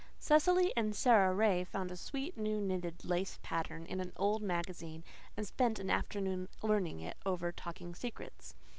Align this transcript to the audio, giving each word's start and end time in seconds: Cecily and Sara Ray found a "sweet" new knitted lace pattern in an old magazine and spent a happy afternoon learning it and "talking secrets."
Cecily 0.17 0.73
and 0.75 0.95
Sara 0.95 1.31
Ray 1.31 1.63
found 1.63 1.91
a 1.91 1.95
"sweet" 1.95 2.35
new 2.35 2.59
knitted 2.59 3.05
lace 3.05 3.37
pattern 3.43 3.85
in 3.85 3.99
an 3.99 4.13
old 4.17 4.41
magazine 4.41 5.03
and 5.37 5.45
spent 5.45 5.77
a 5.77 5.83
happy 5.83 5.91
afternoon 5.93 6.49
learning 6.63 7.01
it 7.01 7.17
and 7.23 7.53
"talking 7.55 7.93
secrets." 7.93 8.55